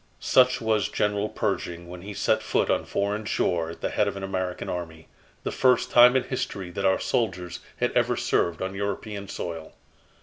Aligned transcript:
Such 0.19 0.59
was 0.61 0.89
General 0.89 1.29
Pershing 1.29 1.87
when 1.87 2.01
he 2.01 2.15
set 2.15 2.41
foot 2.41 2.71
on 2.71 2.85
foreign 2.85 3.23
shore 3.25 3.69
at 3.69 3.81
the 3.81 3.91
head 3.91 4.07
of 4.07 4.17
an 4.17 4.23
American 4.23 4.67
army 4.67 5.07
the 5.43 5.51
first 5.51 5.91
time 5.91 6.15
in 6.15 6.23
history 6.23 6.71
that 6.71 6.85
our 6.85 6.99
soldiers 6.99 7.59
had 7.77 7.91
ever 7.91 8.17
served 8.17 8.63
on 8.63 8.73
European 8.73 9.27
soil. 9.27 9.73